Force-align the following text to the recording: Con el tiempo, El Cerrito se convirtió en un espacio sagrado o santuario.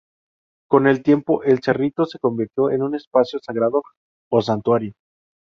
Con 0.67 0.87
el 0.87 1.03
tiempo, 1.03 1.43
El 1.43 1.61
Cerrito 1.61 2.05
se 2.07 2.17
convirtió 2.17 2.71
en 2.71 2.81
un 2.81 2.95
espacio 2.95 3.37
sagrado 3.37 3.83
o 4.31 4.41
santuario. 4.41 4.95